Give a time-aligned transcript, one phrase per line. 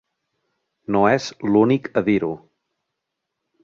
[0.95, 2.35] No és l'únic a dir-ho.